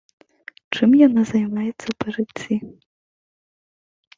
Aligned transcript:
Чым 0.75 0.95
яна 1.07 1.21
займаецца 1.33 1.89
па 1.99 2.07
жыцці? 2.17 2.55